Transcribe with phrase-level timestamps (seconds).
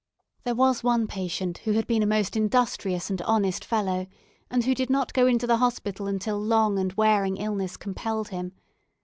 [0.45, 4.07] There was one patient who had been a most industrious and honest fellow,
[4.49, 8.53] and who did not go into the hospital until long and wearing illness compelled him.